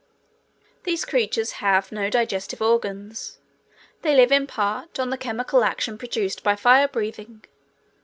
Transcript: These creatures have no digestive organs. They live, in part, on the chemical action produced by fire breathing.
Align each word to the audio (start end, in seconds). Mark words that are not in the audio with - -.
These 0.83 1.05
creatures 1.05 1.51
have 1.65 1.91
no 1.91 2.09
digestive 2.09 2.59
organs. 2.59 3.37
They 4.01 4.15
live, 4.15 4.31
in 4.31 4.47
part, 4.47 4.99
on 4.99 5.11
the 5.11 5.15
chemical 5.17 5.63
action 5.63 5.99
produced 5.99 6.41
by 6.41 6.55
fire 6.55 6.87
breathing. 6.87 7.45